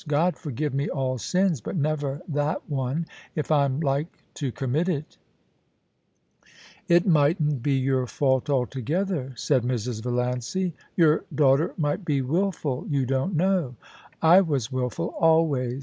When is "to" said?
4.33-4.51